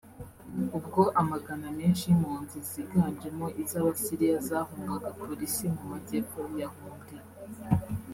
ubwo 0.77 1.01
amagana 1.21 1.67
menshi 1.79 2.03
y’impunzi 2.05 2.57
ziganjemo 2.69 3.45
iz’Abasiriya 3.63 4.37
zahungaga 4.49 5.09
polisi 5.21 5.63
mu 5.75 5.83
majyepfo 5.91 6.39
ya 6.61 6.67
Hongria 6.75 7.23